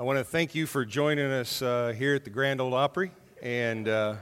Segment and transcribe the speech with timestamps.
[0.00, 3.10] I want to thank you for joining us uh, here at the Grand Ole Opry.
[3.42, 4.14] And uh,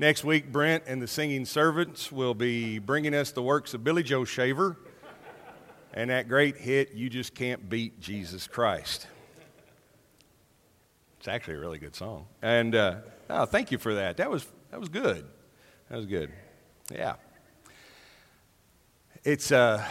[0.00, 4.02] next week, Brent and the Singing Servants will be bringing us the works of Billy
[4.02, 4.76] Joe Shaver
[5.92, 9.06] and that great hit, You Just Can't Beat Jesus Christ.
[11.20, 12.26] It's actually a really good song.
[12.42, 12.96] And uh,
[13.30, 14.16] oh, thank you for that.
[14.16, 15.26] That was, that was good.
[15.90, 16.32] That was good.
[16.90, 17.14] Yeah.
[19.22, 19.52] It's.
[19.52, 19.86] Uh,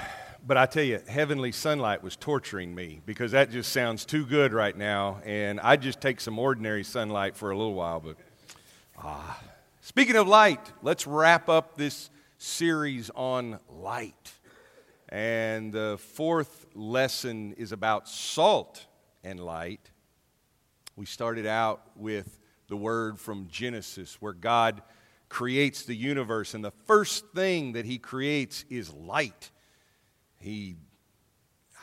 [0.45, 4.51] but I tell you, heavenly sunlight was torturing me because that just sounds too good
[4.51, 5.21] right now.
[5.23, 8.01] And I just take some ordinary sunlight for a little while.
[8.01, 8.17] But
[8.97, 9.39] ah,
[9.79, 14.33] speaking of light, let's wrap up this series on light.
[15.07, 18.85] And the fourth lesson is about salt
[19.23, 19.91] and light.
[20.97, 24.81] We started out with the word from Genesis, where God
[25.29, 29.51] creates the universe, and the first thing that He creates is light.
[30.43, 30.75] He,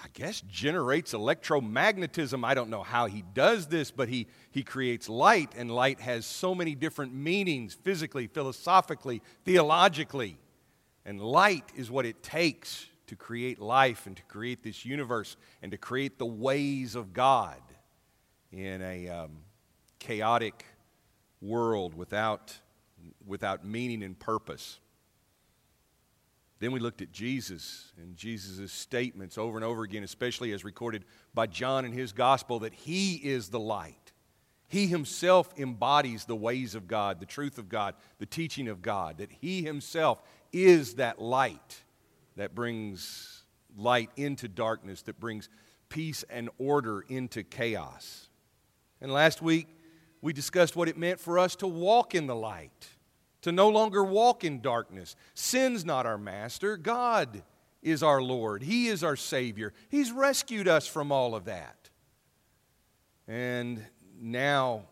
[0.04, 2.44] I guess, generates electromagnetism.
[2.44, 6.26] I don't know how he does this, but he, he creates light, and light has
[6.26, 10.36] so many different meanings physically, philosophically, theologically.
[11.06, 15.72] And light is what it takes to create life and to create this universe and
[15.72, 17.62] to create the ways of God
[18.52, 19.38] in a um,
[19.98, 20.66] chaotic
[21.40, 22.54] world without,
[23.26, 24.80] without meaning and purpose.
[26.60, 31.06] Then we looked at Jesus and Jesus' statements over and over again, especially as recorded
[31.32, 34.12] by John in his gospel, that he is the light.
[34.68, 39.18] He himself embodies the ways of God, the truth of God, the teaching of God,
[39.18, 41.82] that he himself is that light
[42.36, 43.42] that brings
[43.76, 45.48] light into darkness, that brings
[45.88, 48.28] peace and order into chaos.
[49.00, 49.66] And last week,
[50.20, 52.88] we discussed what it meant for us to walk in the light
[53.42, 55.16] to no longer walk in darkness.
[55.34, 57.42] Sin's not our master, God
[57.82, 59.72] is our Lord, He is our Savior.
[59.88, 61.90] He's rescued us from all of that.
[63.26, 63.84] And
[64.20, 64.82] now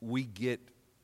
[0.00, 0.60] we get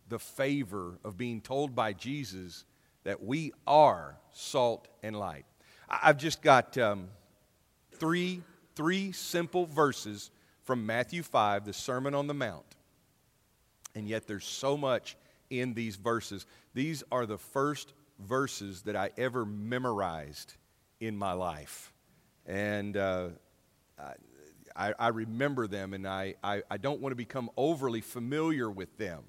[0.08, 2.64] the favor of being told by Jesus
[3.04, 5.44] that we are salt and light.
[5.88, 7.08] I've just got um,
[7.92, 8.42] three,
[8.74, 10.30] three simple verses
[10.62, 12.64] from Matthew 5, the Sermon on the Mount.
[13.94, 15.16] And yet there's so much
[15.50, 16.46] in these verses.
[16.74, 20.54] These are the first verses that I ever memorized
[21.00, 21.92] in my life.
[22.46, 23.28] And uh,
[24.76, 28.96] I, I, remember them, and I, I, I don't want to become overly familiar with
[28.98, 29.24] them.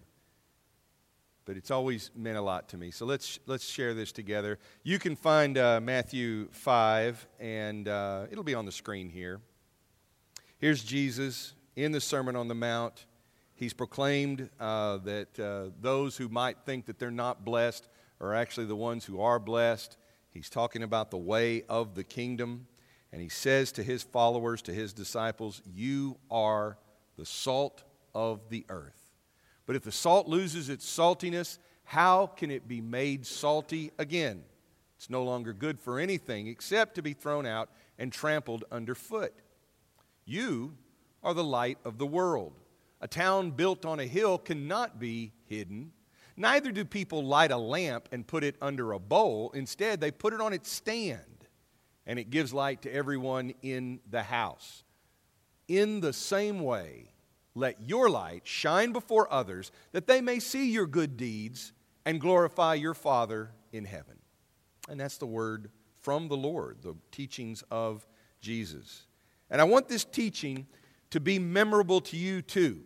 [1.46, 2.90] But it's always meant a lot to me.
[2.90, 4.58] So let's, let's share this together.
[4.84, 9.40] You can find uh, Matthew 5, and uh, it'll be on the screen here.
[10.58, 13.06] Here's Jesus in the Sermon on the Mount.
[13.56, 17.88] He's proclaimed uh, that uh, those who might think that they're not blessed
[18.20, 19.98] are actually the ones who are blessed.
[20.30, 22.68] He's talking about the way of the kingdom.
[23.14, 26.78] And he says to his followers, to his disciples, You are
[27.18, 27.84] the salt
[28.14, 29.14] of the earth.
[29.66, 34.44] But if the salt loses its saltiness, how can it be made salty again?
[34.98, 39.34] It's no longer good for anything except to be thrown out and trampled underfoot.
[40.26, 40.74] You
[41.24, 42.54] are the light of the world.
[43.02, 45.92] A town built on a hill cannot be hidden.
[46.38, 49.52] Neither do people light a lamp and put it under a bowl.
[49.54, 51.46] Instead, they put it on its stand,
[52.06, 54.84] and it gives light to everyone in the house.
[55.68, 57.12] In the same way,
[57.54, 61.72] let your light shine before others, that they may see your good deeds
[62.06, 64.20] and glorify your Father in heaven.
[64.90, 68.06] And that's the word from the Lord, the teachings of
[68.42, 69.08] Jesus.
[69.50, 70.68] And I want this teaching
[71.16, 72.82] to be memorable to you too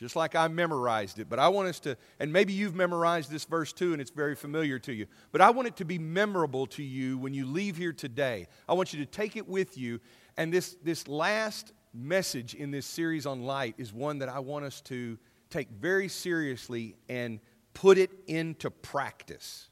[0.00, 1.28] just like I memorized it.
[1.28, 4.34] But I want us to, and maybe you've memorized this verse too, and it's very
[4.34, 5.06] familiar to you.
[5.30, 8.46] But I want it to be memorable to you when you leave here today.
[8.66, 10.00] I want you to take it with you.
[10.38, 14.64] And this, this last message in this series on light is one that I want
[14.64, 15.18] us to
[15.50, 17.38] take very seriously and
[17.74, 19.68] put it into practice.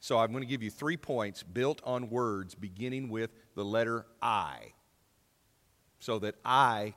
[0.00, 4.04] So I'm going to give you three points built on words beginning with the letter
[4.20, 4.74] I,
[5.98, 6.92] so that I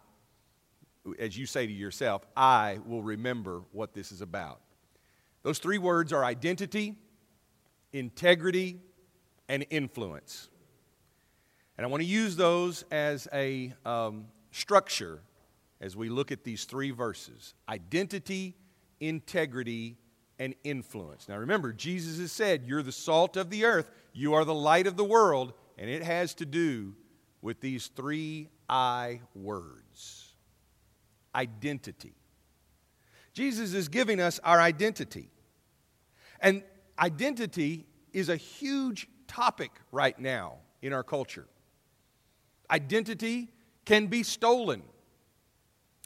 [1.20, 4.62] as you say to yourself, I will remember what this is about.
[5.44, 6.96] Those three words are identity,
[7.94, 8.80] integrity,
[9.48, 10.50] and influence.
[11.78, 15.22] And I want to use those as a um, structure
[15.82, 18.56] as we look at these three verses identity,
[19.00, 19.98] integrity,
[20.38, 21.30] and influence.
[21.30, 24.88] Now remember, Jesus has said, You're the salt of the earth, you are the light
[24.88, 26.96] of the world, and it has to do
[27.42, 30.29] with these three I words
[31.34, 32.14] identity.
[33.34, 35.30] Jesus is giving us our identity.
[36.42, 36.64] And
[36.98, 41.48] identity is a huge topic right now in our culture.
[42.72, 43.50] Identity
[43.86, 44.84] can be stolen.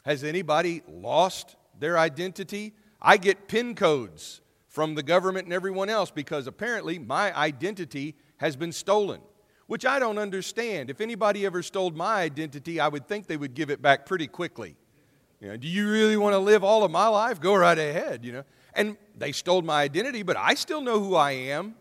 [0.04, 2.74] Has anybody lost their identity?
[3.00, 8.56] I get PIN codes from the government and everyone else because apparently my identity has
[8.56, 9.20] been stolen,
[9.66, 10.90] which I don't understand.
[10.90, 14.26] If anybody ever stole my identity, I would think they would give it back pretty
[14.26, 14.76] quickly.
[15.44, 17.38] You know, do you really want to live all of my life?
[17.38, 18.44] Go right ahead, you know.
[18.72, 21.74] And they stole my identity, but I still know who I am.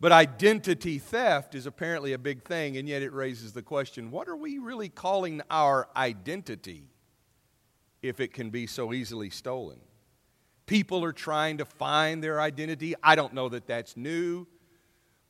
[0.00, 4.26] But identity theft is apparently a big thing, and yet it raises the question what
[4.26, 6.88] are we really calling our identity
[8.00, 9.80] if it can be so easily stolen?
[10.64, 12.94] People are trying to find their identity.
[13.02, 14.46] I don't know that that's new,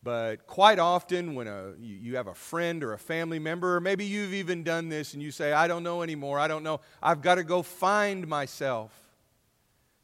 [0.08, 4.06] but quite often when a, you have a friend or a family member, or maybe
[4.06, 7.20] you've even done this and you say, I don't know anymore, I don't know, I've
[7.20, 8.90] got to go find myself.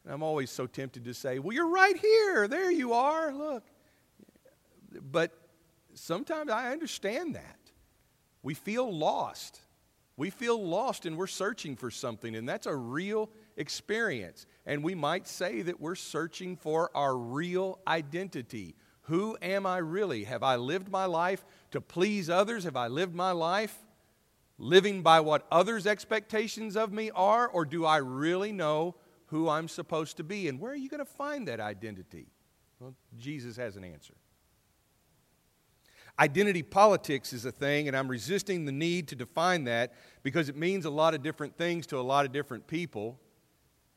[0.05, 2.47] And I'm always so tempted to say, Well, you're right here.
[2.49, 3.33] There you are.
[3.33, 3.65] Look.
[5.11, 5.31] But
[5.95, 7.59] sometimes I understand that.
[8.43, 9.59] We feel lost.
[10.19, 14.45] We feel lost and we're searching for something, and that's a real experience.
[14.67, 18.75] And we might say that we're searching for our real identity.
[19.05, 20.25] Who am I really?
[20.25, 22.65] Have I lived my life to please others?
[22.65, 23.79] Have I lived my life
[24.59, 27.47] living by what others' expectations of me are?
[27.49, 28.95] Or do I really know
[29.27, 30.49] who I'm supposed to be?
[30.49, 32.29] And where are you going to find that identity?
[32.81, 34.15] Well, Jesus has an answer.
[36.19, 40.57] Identity politics is a thing, and I'm resisting the need to define that because it
[40.57, 43.19] means a lot of different things to a lot of different people,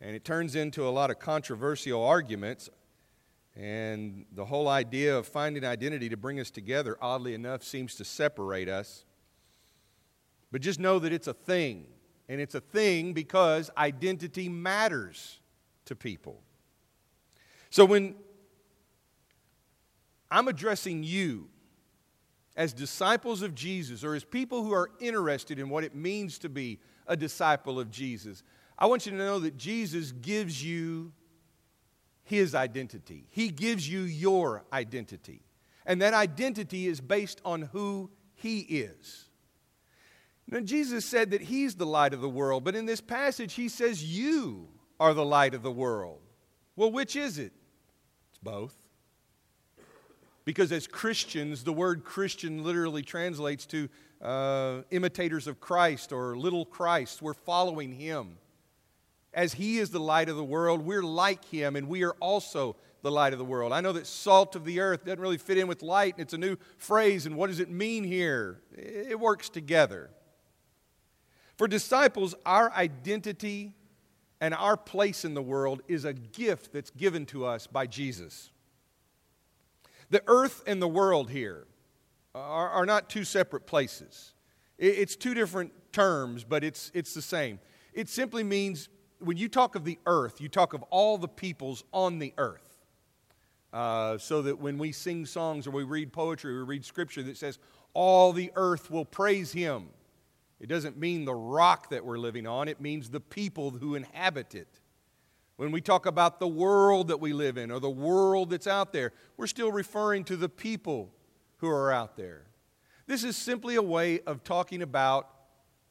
[0.02, 2.70] and it turns into a lot of controversial arguments.
[3.58, 8.06] And the whole idea of finding identity to bring us together, oddly enough, seems to
[8.06, 9.04] separate us.
[10.52, 11.88] But just know that it's a thing,
[12.30, 15.40] and it's a thing because identity matters
[15.86, 16.40] to people.
[17.72, 18.14] So when
[20.30, 21.50] I'm addressing you,
[22.56, 26.50] as disciples of Jesus or as people who are interested in what it means to
[26.50, 28.44] be a disciple of Jesus,
[28.78, 31.12] I want you to know that Jesus gives you
[32.28, 33.26] his identity.
[33.30, 35.42] He gives you your identity.
[35.86, 39.30] And that identity is based on who he is.
[40.50, 43.70] Now, Jesus said that he's the light of the world, but in this passage, he
[43.70, 44.68] says you
[45.00, 46.20] are the light of the world.
[46.76, 47.54] Well, which is it?
[48.30, 48.76] It's both.
[50.44, 53.90] Because as Christians, the word Christian literally translates to
[54.22, 57.22] uh, imitators of Christ or little Christ.
[57.22, 58.38] We're following him.
[59.38, 62.76] As he is the light of the world, we're like him, and we are also
[63.04, 63.72] the light of the world.
[63.72, 66.34] I know that salt of the earth doesn't really fit in with light, and it's
[66.34, 68.64] a new phrase, and what does it mean here?
[68.76, 70.10] It works together.
[71.56, 73.76] For disciples, our identity
[74.42, 78.50] and our place in the world is a gift that's given to us by Jesus.
[80.10, 81.68] The earth and the world here
[82.34, 84.34] are, are not two separate places.
[84.80, 87.60] It's two different terms, but it's, it's the same.
[87.94, 88.90] It simply means
[89.20, 92.64] when you talk of the earth, you talk of all the peoples on the earth.
[93.74, 97.22] Uh, so that when we sing songs or we read poetry or we read scripture
[97.22, 97.60] that says,
[97.94, 99.90] all the earth will praise him,
[100.60, 104.56] it doesn't mean the rock that we're living on, it means the people who inhabit
[104.56, 104.80] it.
[105.58, 108.94] When we talk about the world that we live in or the world that's out
[108.94, 111.12] there, we're still referring to the people
[111.58, 112.46] who are out there.
[113.06, 115.30] This is simply a way of talking about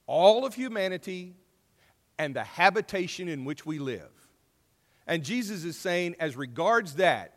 [0.07, 1.35] all of humanity
[2.19, 4.11] and the habitation in which we live.
[5.07, 7.33] And Jesus is saying, as regards that,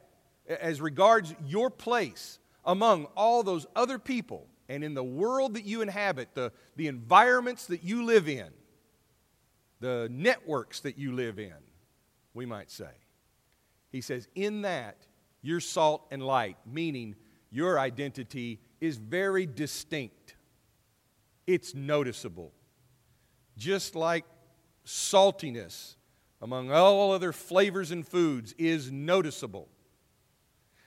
[0.48, 5.82] as regards your place among all those other people and in the world that you
[5.82, 8.50] inhabit, the, the environments that you live in,
[9.80, 11.54] the networks that you live in,
[12.34, 12.92] we might say.
[13.92, 14.98] He says, In that,
[15.42, 17.16] you're salt and light, meaning
[17.52, 20.36] your identity is very distinct,
[21.48, 22.52] it's noticeable.
[23.58, 24.26] Just like
[24.90, 25.96] saltiness
[26.42, 29.70] among all other flavors and foods is noticeable.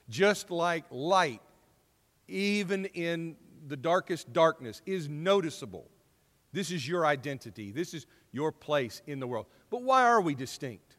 [0.09, 1.41] Just like light,
[2.27, 5.89] even in the darkest darkness, is noticeable.
[6.51, 7.71] This is your identity.
[7.71, 9.45] This is your place in the world.
[9.69, 10.97] But why are we distinct?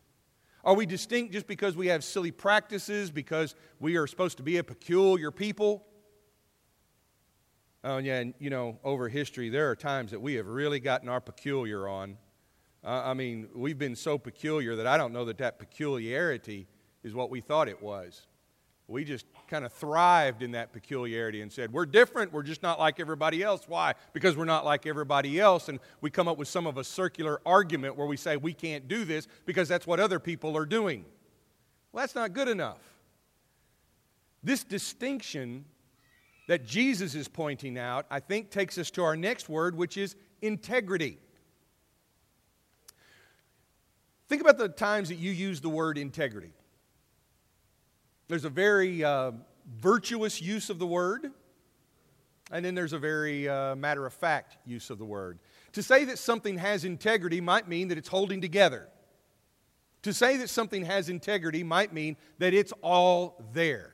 [0.64, 4.56] Are we distinct just because we have silly practices, because we are supposed to be
[4.56, 5.84] a peculiar people?
[7.84, 11.10] Oh, yeah, and you know, over history, there are times that we have really gotten
[11.10, 12.16] our peculiar on.
[12.84, 16.66] Uh, I mean, we've been so peculiar that I don't know that that peculiarity
[17.02, 18.26] is what we thought it was.
[18.86, 22.34] We just kind of thrived in that peculiarity and said, We're different.
[22.34, 23.62] We're just not like everybody else.
[23.66, 23.94] Why?
[24.12, 25.70] Because we're not like everybody else.
[25.70, 28.86] And we come up with some of a circular argument where we say, We can't
[28.86, 31.06] do this because that's what other people are doing.
[31.92, 32.80] Well, that's not good enough.
[34.42, 35.64] This distinction
[36.48, 40.14] that Jesus is pointing out, I think, takes us to our next word, which is
[40.42, 41.18] integrity.
[44.34, 46.50] Think about the times that you use the word integrity.
[48.26, 49.30] There's a very uh,
[49.78, 51.30] virtuous use of the word,
[52.50, 55.38] and then there's a very uh, matter of fact use of the word.
[55.74, 58.88] To say that something has integrity might mean that it's holding together.
[60.02, 63.93] To say that something has integrity might mean that it's all there.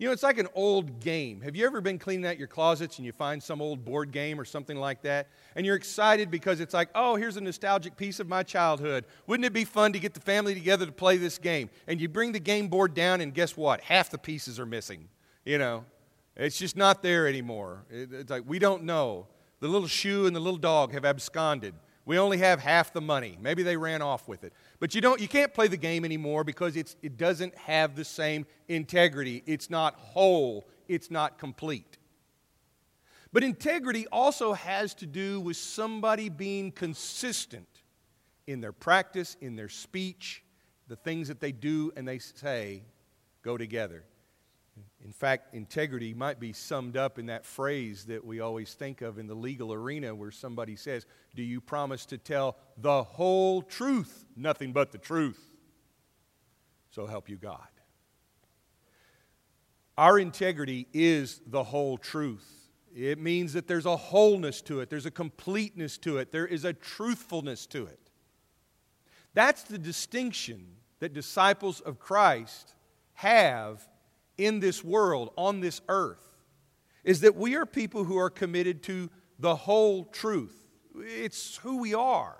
[0.00, 1.42] You know, it's like an old game.
[1.42, 4.40] Have you ever been cleaning out your closets and you find some old board game
[4.40, 5.28] or something like that?
[5.54, 9.04] And you're excited because it's like, oh, here's a nostalgic piece of my childhood.
[9.26, 11.68] Wouldn't it be fun to get the family together to play this game?
[11.86, 13.82] And you bring the game board down, and guess what?
[13.82, 15.06] Half the pieces are missing.
[15.44, 15.84] You know,
[16.34, 17.84] it's just not there anymore.
[17.90, 19.26] It's like, we don't know.
[19.60, 21.74] The little shoe and the little dog have absconded.
[22.10, 23.38] We only have half the money.
[23.40, 24.52] Maybe they ran off with it.
[24.80, 28.04] But you, don't, you can't play the game anymore because it's, it doesn't have the
[28.04, 29.44] same integrity.
[29.46, 31.98] It's not whole, it's not complete.
[33.32, 37.68] But integrity also has to do with somebody being consistent
[38.48, 40.42] in their practice, in their speech.
[40.88, 42.82] The things that they do and they say
[43.42, 44.02] go together.
[45.04, 49.18] In fact, integrity might be summed up in that phrase that we always think of
[49.18, 54.26] in the legal arena where somebody says, Do you promise to tell the whole truth,
[54.36, 55.40] nothing but the truth?
[56.90, 57.66] So help you God.
[59.96, 62.68] Our integrity is the whole truth.
[62.94, 66.64] It means that there's a wholeness to it, there's a completeness to it, there is
[66.64, 68.10] a truthfulness to it.
[69.32, 70.66] That's the distinction
[70.98, 72.74] that disciples of Christ
[73.14, 73.86] have
[74.40, 76.24] in this world, on this earth,
[77.04, 80.56] is that we are people who are committed to the whole truth.
[80.96, 82.36] It's who we are.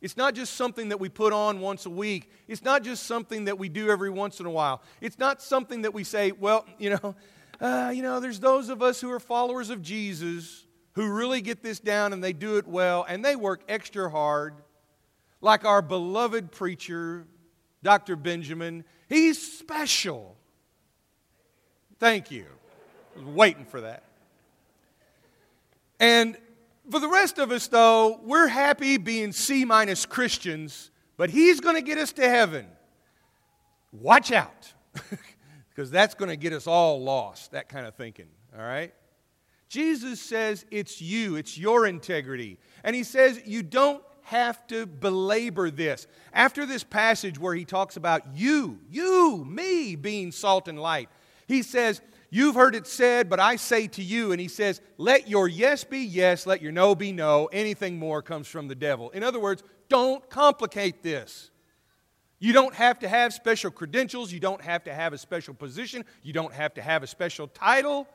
[0.00, 2.30] It's not just something that we put on once a week.
[2.46, 4.82] It's not just something that we do every once in a while.
[5.00, 7.14] It's not something that we say, well, you know,
[7.60, 11.62] uh, you know, there's those of us who are followers of Jesus who really get
[11.62, 14.54] this down and they do it well and they work extra hard.
[15.40, 17.26] Like our beloved preacher,
[17.82, 18.16] Dr.
[18.16, 20.36] Benjamin, he's special.
[21.98, 22.46] Thank you.
[23.14, 24.02] I was waiting for that.
[26.00, 26.36] And
[26.90, 31.76] for the rest of us, though, we're happy being C minus Christians, but He's going
[31.76, 32.66] to get us to heaven.
[33.92, 34.72] Watch out,
[35.70, 38.92] because that's going to get us all lost, that kind of thinking, all right?
[39.68, 42.58] Jesus says it's you, it's your integrity.
[42.82, 46.06] And He says you don't have to belabor this.
[46.32, 51.08] After this passage where He talks about you, you, me being salt and light,
[51.46, 55.28] he says, You've heard it said, but I say to you, and he says, Let
[55.28, 57.46] your yes be yes, let your no be no.
[57.52, 59.10] Anything more comes from the devil.
[59.10, 61.52] In other words, don't complicate this.
[62.40, 64.32] You don't have to have special credentials.
[64.32, 66.04] You don't have to have a special position.
[66.22, 68.08] You don't have to have a special title.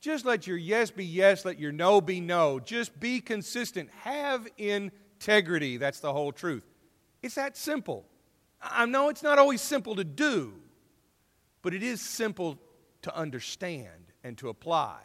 [0.00, 2.58] Just let your yes be yes, let your no be no.
[2.58, 3.90] Just be consistent.
[4.02, 5.76] Have integrity.
[5.76, 6.64] That's the whole truth.
[7.22, 8.06] It's that simple.
[8.62, 10.54] I know it's not always simple to do,
[11.62, 12.58] but it is simple
[13.06, 14.98] to understand and to apply.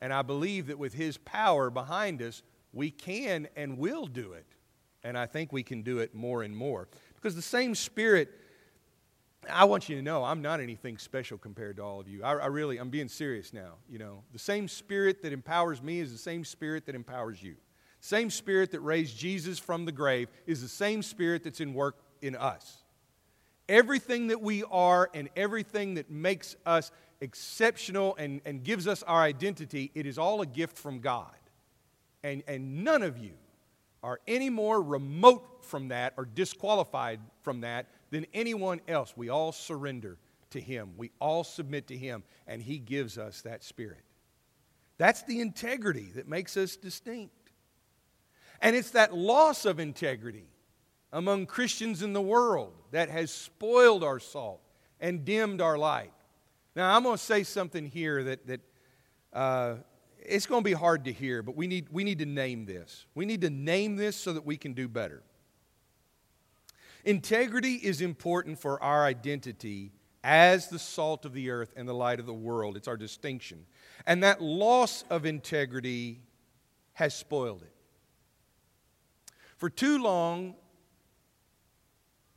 [0.00, 4.46] And I believe that with His power behind us, we can and will do it.
[5.04, 6.88] And I think we can do it more and more.
[7.14, 8.28] Because the same Spirit,
[9.48, 12.24] I want you to know, I'm not anything special compared to all of you.
[12.24, 13.74] I, I really, I'm being serious now.
[13.88, 17.54] You know, the same Spirit that empowers me is the same Spirit that empowers you.
[18.00, 22.00] Same Spirit that raised Jesus from the grave is the same Spirit that's in work
[22.20, 22.82] in us.
[23.68, 29.20] Everything that we are and everything that makes us exceptional and, and gives us our
[29.20, 31.34] identity, it is all a gift from God.
[32.22, 33.32] And, and none of you
[34.02, 39.14] are any more remote from that or disqualified from that than anyone else.
[39.16, 40.18] We all surrender
[40.50, 44.04] to Him, we all submit to Him, and He gives us that spirit.
[44.98, 47.34] That's the integrity that makes us distinct.
[48.62, 50.48] And it's that loss of integrity
[51.12, 54.60] among Christians in the world that has spoiled our salt
[55.00, 56.12] and dimmed our light.
[56.74, 58.60] Now, I'm going to say something here that, that
[59.32, 59.74] uh,
[60.18, 63.06] it's going to be hard to hear, but we need, we need to name this.
[63.14, 65.22] We need to name this so that we can do better.
[67.04, 69.92] Integrity is important for our identity
[70.24, 72.76] as the salt of the earth and the light of the world.
[72.76, 73.64] It's our distinction.
[74.06, 76.20] And that loss of integrity
[76.94, 77.72] has spoiled it.
[79.56, 80.56] For too long,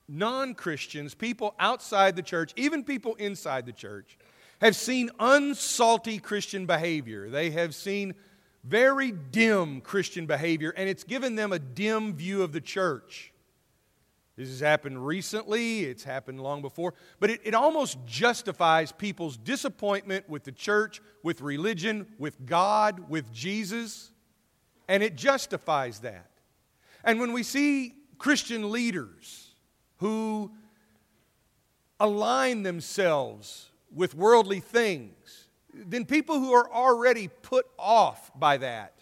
[0.09, 4.17] non Christians, people outside the church, even people inside the church,
[4.59, 7.29] have seen unsalty Christian behavior.
[7.29, 8.15] They have seen
[8.63, 13.31] very dim Christian behavior, and it's given them a dim view of the church.
[14.35, 20.29] This has happened recently, it's happened long before, but it, it almost justifies people's disappointment
[20.29, 24.11] with the church, with religion, with God, with Jesus,
[24.87, 26.31] and it justifies that.
[27.03, 29.48] And when we see Christian leaders
[29.99, 30.51] who
[31.99, 38.93] align themselves with worldly things, then people who are already put off by that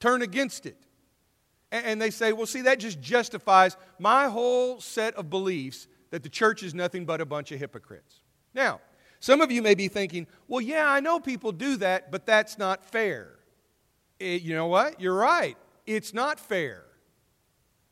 [0.00, 0.76] turn against it.
[1.72, 6.28] And they say, well, see, that just justifies my whole set of beliefs that the
[6.28, 8.20] church is nothing but a bunch of hypocrites.
[8.54, 8.80] Now,
[9.18, 12.56] some of you may be thinking, well, yeah, I know people do that, but that's
[12.56, 13.30] not fair.
[14.20, 15.00] It, you know what?
[15.00, 15.56] You're right.
[15.86, 16.85] It's not fair.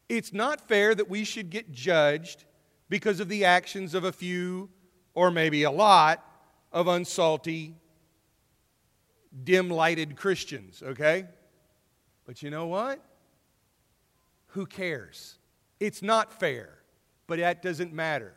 [0.09, 2.45] It's not fair that we should get judged
[2.89, 4.71] because of the actions of a few
[5.15, 6.23] or maybe a lot
[6.73, 7.75] of unsalty,
[9.43, 11.25] dim lighted Christians, okay?
[12.27, 13.01] But you know what?
[14.49, 15.39] Who cares?
[15.81, 16.79] It's not fair,
[17.27, 18.35] but that doesn't matter.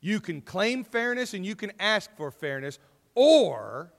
[0.00, 2.78] You can claim fairness and you can ask for fairness,
[3.14, 3.92] or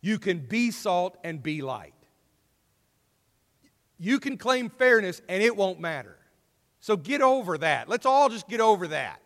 [0.00, 1.95] you can be salt and be light.
[3.98, 6.16] You can claim fairness and it won't matter.
[6.80, 7.88] So get over that.
[7.88, 9.20] Let's all just get over that.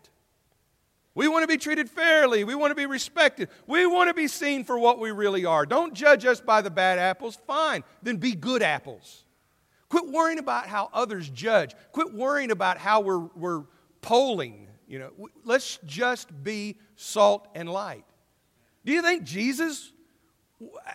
[1.13, 2.43] We want to be treated fairly.
[2.45, 3.49] We want to be respected.
[3.67, 5.65] We want to be seen for what we really are.
[5.65, 7.37] Don't judge us by the bad apples.
[7.45, 7.83] Fine.
[8.01, 9.25] Then be good apples.
[9.89, 11.75] Quit worrying about how others judge.
[11.91, 13.63] Quit worrying about how we're, we're
[14.01, 14.69] polling.
[14.87, 18.05] You know, let's just be salt and light.
[18.85, 19.91] Do you think Jesus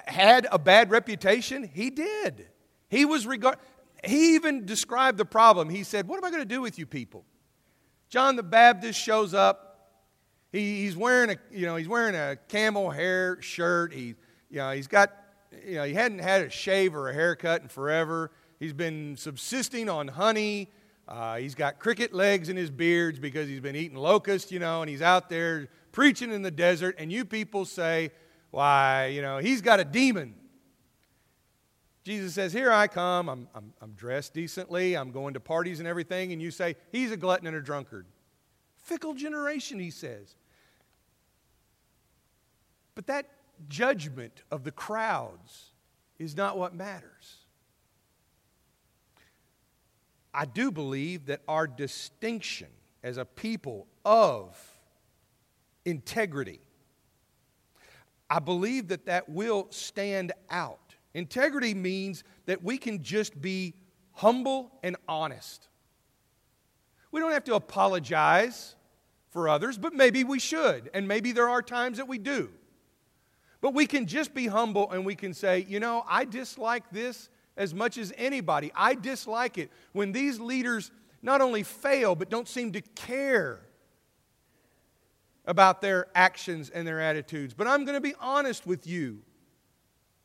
[0.07, 1.71] had a bad reputation?
[1.75, 2.49] He did.
[2.97, 3.59] He was regard.
[4.05, 5.69] He even described the problem.
[5.69, 7.25] He said, "What am I going to do with you people?"
[8.09, 9.67] John the Baptist shows up
[10.53, 13.93] he, he's wearing a, you know, he's wearing a camel hair shirt.
[13.93, 14.15] He,
[14.51, 15.13] you know, he's got,
[15.67, 18.31] you know, he hadn't had a shave or a haircut in forever.
[18.59, 20.71] He's been subsisting on honey.
[21.07, 24.83] Uh, he's got cricket legs in his beards because he's been eating locusts, you know,
[24.83, 26.97] and he's out there preaching in the desert.
[26.99, 28.11] And you people say,
[28.51, 30.35] why, you know, he's got a demon.
[32.07, 33.29] Jesus says, Here I come.
[33.29, 34.97] I'm, I'm, I'm dressed decently.
[34.97, 36.33] I'm going to parties and everything.
[36.33, 38.07] And you say, He's a glutton and a drunkard.
[38.77, 40.37] Fickle generation, he says.
[42.95, 43.27] But that
[43.69, 45.73] judgment of the crowds
[46.21, 47.39] is not what matters.
[50.33, 52.69] I do believe that our distinction
[53.03, 54.57] as a people of
[55.85, 56.61] integrity,
[58.31, 60.86] I believe that that will stand out.
[61.17, 63.73] Integrity means that we can just be
[64.13, 65.67] humble and honest.
[67.11, 68.75] We don't have to apologize
[69.31, 70.91] for others, but maybe we should.
[70.93, 72.51] And maybe there are times that we do.
[73.63, 77.31] But we can just be humble and we can say, you know, I dislike this
[77.57, 78.71] as much as anybody.
[78.75, 80.91] I dislike it when these leaders
[81.23, 83.63] not only fail, but don't seem to care
[85.47, 87.55] about their actions and their attitudes.
[87.55, 89.23] But I'm going to be honest with you.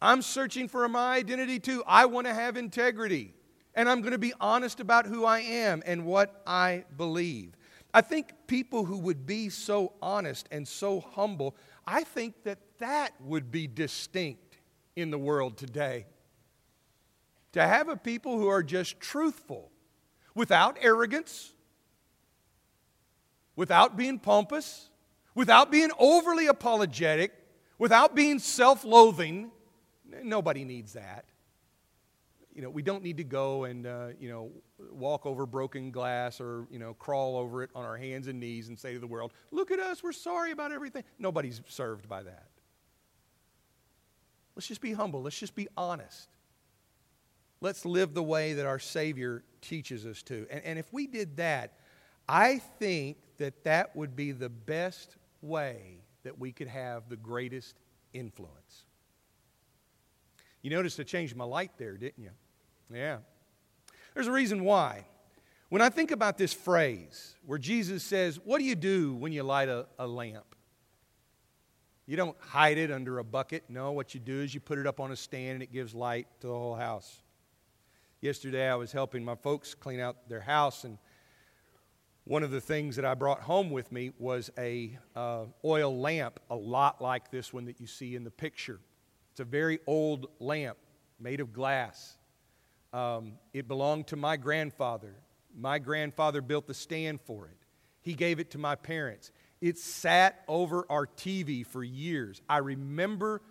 [0.01, 1.83] I'm searching for my identity too.
[1.85, 3.33] I want to have integrity.
[3.75, 7.55] And I'm going to be honest about who I am and what I believe.
[7.93, 13.11] I think people who would be so honest and so humble, I think that that
[13.21, 14.57] would be distinct
[14.95, 16.05] in the world today.
[17.53, 19.71] To have a people who are just truthful,
[20.33, 21.51] without arrogance,
[23.55, 24.89] without being pompous,
[25.35, 27.33] without being overly apologetic,
[27.77, 29.51] without being self loathing.
[30.23, 31.25] Nobody needs that
[32.53, 34.51] you know, we don't need to go and, uh, you know,
[34.91, 38.67] walk over broken glass or, you know, crawl over it on our hands and knees
[38.67, 41.03] and say to the world, look at us, we're sorry about everything.
[41.17, 42.47] Nobody's served by that.
[44.55, 45.21] Let's just be humble.
[45.21, 46.27] Let's just be honest.
[47.61, 50.45] Let's live the way that our Savior teaches us to.
[50.49, 51.73] And, and if we did that,
[52.27, 57.75] I think that that would be the best way that we could have the greatest
[58.13, 58.85] influence.
[60.61, 62.31] You noticed I changed my light there, didn't you?
[62.93, 63.17] Yeah.
[64.13, 65.05] There's a reason why.
[65.69, 69.43] When I think about this phrase where Jesus says, What do you do when you
[69.43, 70.55] light a, a lamp?
[72.05, 73.63] You don't hide it under a bucket.
[73.69, 75.95] No, what you do is you put it up on a stand and it gives
[75.95, 77.21] light to the whole house.
[78.19, 80.97] Yesterday I was helping my folks clean out their house, and
[82.25, 86.39] one of the things that I brought home with me was a uh, oil lamp,
[86.49, 88.79] a lot like this one that you see in the picture.
[89.41, 90.77] A very old lamp
[91.19, 92.15] made of glass.
[92.93, 95.15] Um, it belonged to my grandfather.
[95.57, 97.57] My grandfather built the stand for it.
[98.01, 99.31] He gave it to my parents.
[99.59, 102.41] It sat over our TV for years.
[102.47, 103.41] I remember,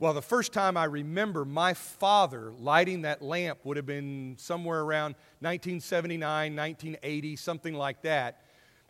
[0.00, 4.80] well, the first time I remember my father lighting that lamp would have been somewhere
[4.80, 8.42] around 1979, 1980, something like that,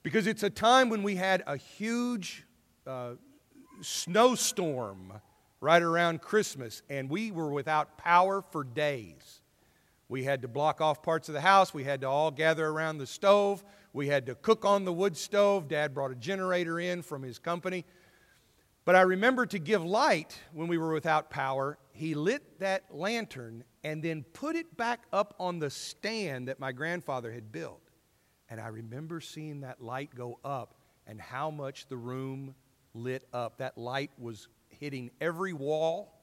[0.02, 2.44] because it's a time when we had a huge
[2.86, 3.12] uh,
[3.82, 5.20] snowstorm
[5.60, 9.40] right around Christmas, and we were without power for days.
[10.08, 11.72] We had to block off parts of the house.
[11.72, 13.62] We had to all gather around the stove.
[13.92, 15.68] We had to cook on the wood stove.
[15.68, 17.84] Dad brought a generator in from his company.
[18.84, 23.62] But I remember to give light when we were without power, he lit that lantern
[23.84, 27.82] and then put it back up on the stand that my grandfather had built.
[28.48, 30.74] And I remember seeing that light go up
[31.06, 32.54] and how much the room
[32.94, 33.58] lit up.
[33.58, 34.48] That light was
[34.80, 36.20] hitting every wall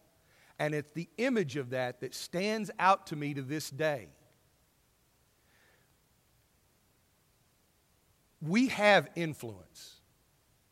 [0.60, 4.08] and it's the image of that that stands out to me to this day.
[8.42, 9.96] We have influence,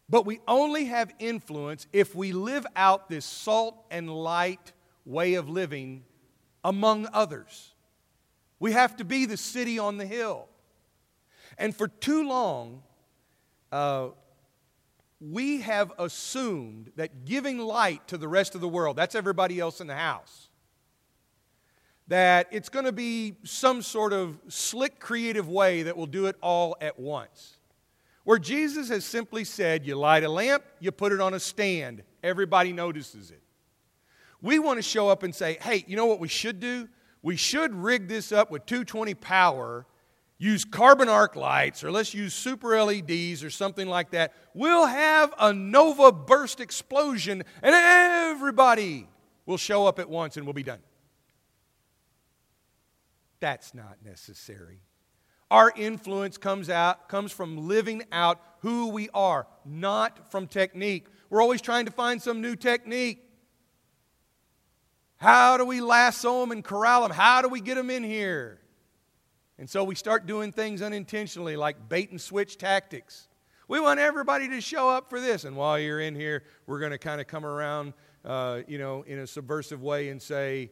[0.09, 4.71] but we only have influence if we live out this salt and light
[5.05, 6.03] way of living
[6.63, 7.73] among others.
[8.59, 10.47] We have to be the city on the hill.
[11.57, 12.81] And for too long,
[13.71, 14.09] uh,
[15.31, 19.81] we have assumed that giving light to the rest of the world, that's everybody else
[19.81, 20.49] in the house,
[22.07, 26.35] that it's going to be some sort of slick, creative way that will do it
[26.41, 27.57] all at once.
[28.23, 32.03] Where Jesus has simply said, you light a lamp, you put it on a stand,
[32.23, 33.41] everybody notices it.
[34.41, 36.87] We want to show up and say, hey, you know what we should do?
[37.23, 39.87] We should rig this up with 220 power
[40.37, 45.33] use carbon arc lights or let's use super LEDs or something like that, we'll have
[45.39, 49.07] a nova burst explosion and everybody
[49.45, 50.79] will show up at once and we'll be done.
[53.39, 54.79] That's not necessary.
[55.51, 61.05] Our influence comes out comes from living out who we are, not from technique.
[61.29, 63.21] We're always trying to find some new technique.
[65.17, 67.11] How do we lasso them and corral them?
[67.11, 68.59] How do we get them in here?
[69.57, 73.29] And so we start doing things unintentionally, like bait and switch tactics.
[73.67, 75.43] We want everybody to show up for this.
[75.43, 79.03] And while you're in here, we're going to kind of come around, uh, you know,
[79.03, 80.71] in a subversive way and say,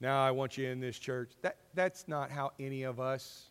[0.00, 1.32] now I want you in this church.
[1.42, 3.50] That, that's not how any of us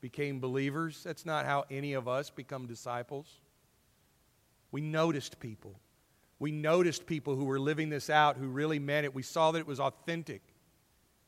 [0.00, 1.02] became believers.
[1.04, 3.40] That's not how any of us become disciples.
[4.70, 5.78] We noticed people.
[6.38, 9.14] We noticed people who were living this out, who really meant it.
[9.14, 10.42] We saw that it was authentic.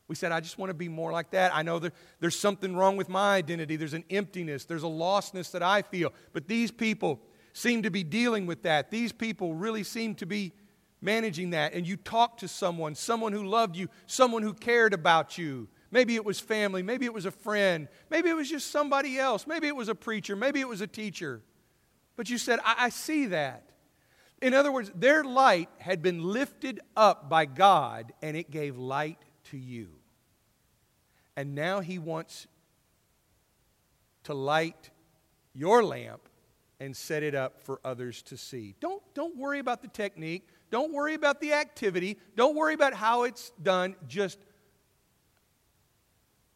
[0.07, 1.55] We said, I just want to be more like that.
[1.55, 3.75] I know that there's something wrong with my identity.
[3.75, 4.65] There's an emptiness.
[4.65, 6.13] There's a lostness that I feel.
[6.31, 7.21] But these people
[7.53, 8.91] seem to be dealing with that.
[8.91, 10.53] These people really seem to be
[11.01, 11.73] managing that.
[11.73, 15.67] And you talk to someone, someone who loved you, someone who cared about you.
[15.89, 16.83] Maybe it was family.
[16.83, 17.87] Maybe it was a friend.
[18.09, 19.47] Maybe it was just somebody else.
[19.47, 20.35] Maybe it was a preacher.
[20.35, 21.41] Maybe it was a teacher.
[22.15, 23.71] But you said, I, I see that.
[24.41, 29.24] In other words, their light had been lifted up by God and it gave light
[29.45, 29.89] to you.
[31.35, 32.47] And now he wants
[34.23, 34.89] to light
[35.53, 36.21] your lamp
[36.79, 38.75] and set it up for others to see.
[38.79, 40.47] Don't, don't worry about the technique.
[40.71, 42.17] Don't worry about the activity.
[42.35, 43.95] Don't worry about how it's done.
[44.07, 44.39] Just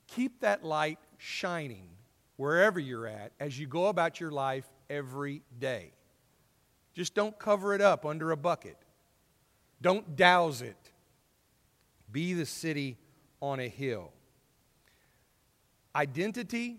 [0.08, 1.88] keep that light shining
[2.36, 5.91] wherever you're at as you go about your life every day.
[6.93, 8.78] Just don't cover it up under a bucket.
[9.82, 10.75] Don't douse it.
[12.12, 12.98] Be the city
[13.41, 14.12] on a hill.
[15.95, 16.78] Identity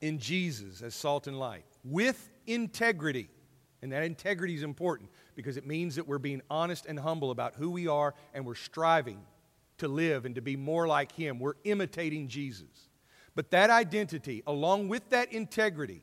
[0.00, 3.28] in Jesus as salt and light with integrity.
[3.82, 7.54] And that integrity is important because it means that we're being honest and humble about
[7.54, 9.20] who we are and we're striving
[9.78, 11.38] to live and to be more like Him.
[11.38, 12.88] We're imitating Jesus.
[13.34, 16.02] But that identity, along with that integrity,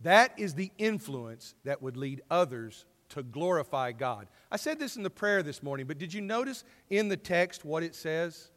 [0.00, 4.26] that is the influence that would lead others to glorify God.
[4.52, 7.64] I said this in the prayer this morning, but did you notice in the text
[7.64, 8.50] what it says?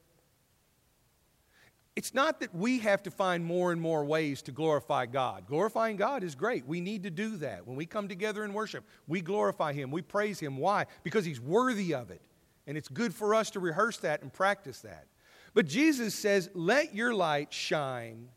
[1.96, 5.48] It's not that we have to find more and more ways to glorify God.
[5.48, 6.68] Glorifying God is great.
[6.68, 7.66] We need to do that.
[7.66, 10.58] When we come together in worship, we glorify Him, we praise Him.
[10.58, 10.88] Why?
[11.04, 12.22] Because He's worthy of it.
[12.68, 15.08] And it's good for us to rehearse that and practice that.
[15.54, 18.28] But Jesus says, Let your light shine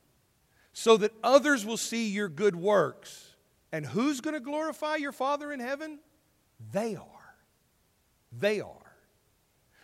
[0.73, 3.35] so that others will see your good works.
[3.73, 5.99] And who's going to glorify your Father in heaven?
[6.71, 7.17] They are.
[8.32, 8.92] They are.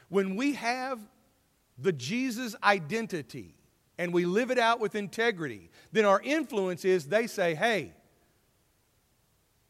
[0.09, 1.01] When we have
[1.79, 3.57] the Jesus identity
[3.99, 7.93] and we live it out with integrity, then our influence is they say, hey,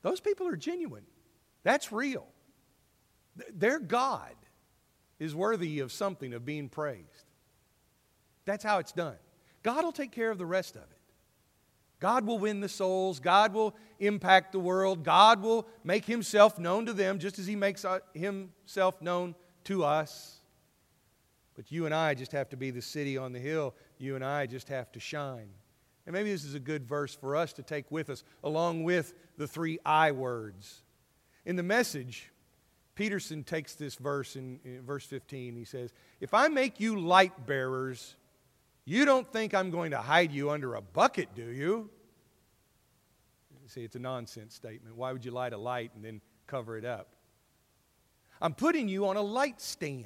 [0.02, 1.04] those people are genuine.
[1.62, 2.26] That's real.
[3.52, 4.34] Their God
[5.18, 7.08] is worthy of something, of being praised.
[8.44, 9.16] That's how it's done.
[9.62, 10.93] God will take care of the rest of it.
[12.04, 13.18] God will win the souls.
[13.18, 15.04] God will impact the world.
[15.04, 19.84] God will make himself known to them just as he makes uh, himself known to
[19.84, 20.40] us.
[21.54, 23.74] But you and I just have to be the city on the hill.
[23.96, 25.48] You and I just have to shine.
[26.04, 29.14] And maybe this is a good verse for us to take with us, along with
[29.38, 30.82] the three I words.
[31.46, 32.30] In the message,
[32.96, 35.56] Peterson takes this verse in, in, verse 15.
[35.56, 38.16] He says, If I make you light bearers,
[38.84, 41.88] you don't think I'm going to hide you under a bucket, do you?
[43.66, 44.96] See, it's a nonsense statement.
[44.96, 47.08] Why would you light a light and then cover it up?
[48.40, 50.04] I'm putting you on a light stand.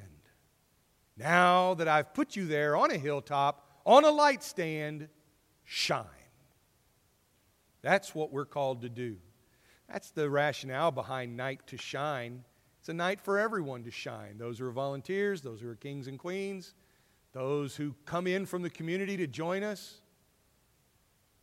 [1.17, 5.09] Now that I've put you there on a hilltop, on a light stand,
[5.65, 6.05] shine.
[7.83, 9.17] That's what we're called to do.
[9.91, 12.45] That's the rationale behind Night to Shine.
[12.81, 14.39] It's a night for everyone to shine.
[14.39, 16.75] Those who are volunteers, those who are kings and queens,
[17.33, 20.01] those who come in from the community to join us.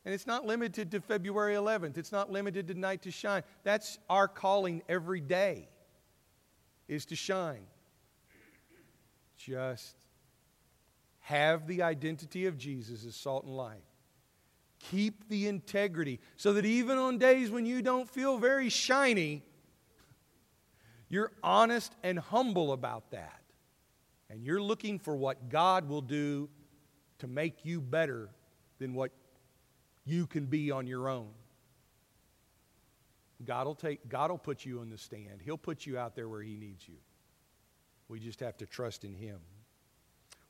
[0.05, 1.97] And it's not limited to February 11th.
[1.97, 3.41] It's not limited to Night to Shine.
[3.63, 5.67] That's our calling every day
[6.87, 7.65] is to shine.
[9.37, 9.95] Just
[11.21, 13.83] have the identity of Jesus as salt and light.
[14.91, 19.41] Keep the integrity so that even on days when you don't feel very shiny,
[21.09, 23.41] you're honest and humble about that.
[24.29, 26.49] And you're looking for what God will do
[27.19, 28.29] to make you better
[28.79, 29.11] than what
[30.05, 31.29] you can be on your own.
[33.43, 35.41] God will, take, God will put you on the stand.
[35.43, 36.95] He'll put you out there where He needs you.
[38.07, 39.39] We just have to trust in Him.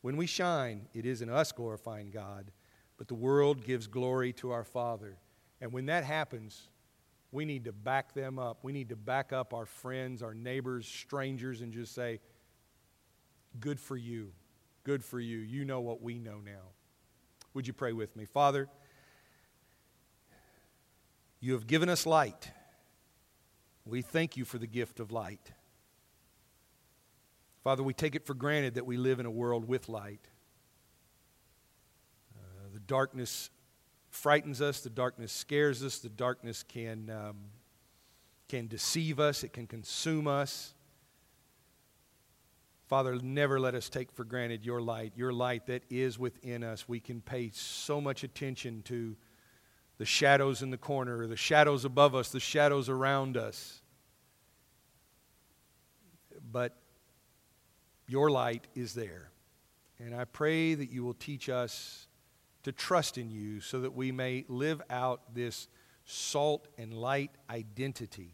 [0.02, 2.52] When we shine, it isn't us glorifying God,
[2.98, 5.18] but the world gives glory to our Father.
[5.62, 6.70] And when that happens,
[7.32, 8.60] we need to back them up.
[8.62, 12.20] We need to back up our friends, our neighbors, strangers, and just say,
[13.60, 14.32] Good for you.
[14.84, 15.38] Good for you.
[15.38, 16.74] You know what we know now.
[17.54, 18.26] Would you pray with me?
[18.26, 18.70] Father,
[21.40, 22.52] you have given us light.
[23.86, 25.52] We thank you for the gift of light.
[27.64, 30.28] Father, we take it for granted that we live in a world with light.
[32.36, 33.50] Uh, the darkness
[34.10, 37.38] frightens us, the darkness scares us, the darkness can, um,
[38.48, 40.74] can deceive us, it can consume us.
[42.88, 46.88] Father, never let us take for granted your light, your light that is within us.
[46.88, 49.16] We can pay so much attention to
[49.98, 53.82] the shadows in the corner, the shadows above us, the shadows around us.
[56.52, 56.78] But
[58.08, 59.32] your light is there.
[60.00, 62.08] And I pray that you will teach us
[62.64, 65.68] to trust in you so that we may live out this
[66.04, 68.34] salt and light identity.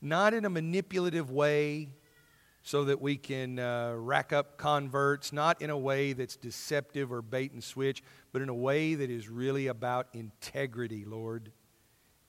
[0.00, 1.90] Not in a manipulative way
[2.66, 7.20] so that we can uh, rack up converts, not in a way that's deceptive or
[7.20, 11.52] bait and switch, but in a way that is really about integrity, Lord.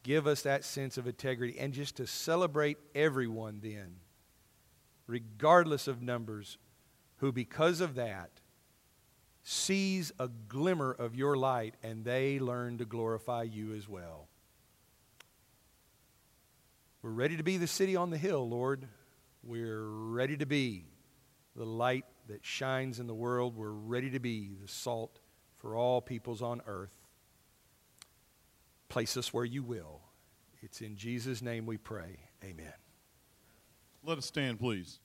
[0.03, 3.95] Give us that sense of integrity and just to celebrate everyone then,
[5.07, 6.57] regardless of numbers,
[7.19, 8.29] who because of that
[9.41, 14.27] sees a glimmer of your light and they learn to glorify you as well.
[17.01, 18.85] We're ready to be the city on the hill, Lord.
[19.45, 20.85] We're ready to be
[21.55, 23.55] the light that shines in the world.
[23.55, 25.19] We're ready to be the salt
[25.59, 26.97] for all peoples on earth.
[28.89, 30.01] Place us where you will.
[30.63, 32.17] It's in Jesus' name we pray.
[32.43, 32.73] Amen.
[34.03, 34.99] Let us stand, please.